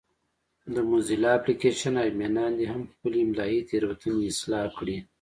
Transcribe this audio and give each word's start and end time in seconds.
د 0.73 0.75
موزیلا 0.89 1.31
اپلېکشن 1.39 1.93
اډمینان 2.05 2.51
دې 2.59 2.65
هم 2.73 2.81
خپلې 2.91 3.17
املایي 3.25 3.59
تېروتنې 3.69 4.23
اصلاح 4.31 4.65
کړي. 4.77 4.97